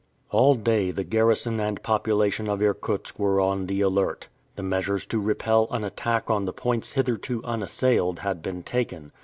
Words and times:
All 0.31 0.55
day 0.55 0.89
the 0.89 1.03
garrison 1.03 1.59
and 1.59 1.83
population 1.83 2.49
of 2.49 2.59
Irkutsk 2.59 3.19
were 3.19 3.39
on 3.39 3.67
the 3.67 3.81
alert. 3.81 4.29
The 4.55 4.63
measures 4.63 5.05
to 5.05 5.19
repel 5.19 5.67
an 5.69 5.83
attack 5.83 6.27
on 6.27 6.45
the 6.45 6.53
points 6.53 6.93
hitherto 6.93 7.43
unassailed 7.45 8.17
had 8.17 8.41
been 8.41 8.63
taken. 8.63 9.11